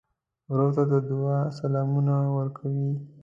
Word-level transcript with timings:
ورور 0.49 0.69
ته 0.75 0.83
د 0.91 0.93
دعا 1.09 1.37
سلامونه 1.59 2.13
ورکوې. 2.37 2.91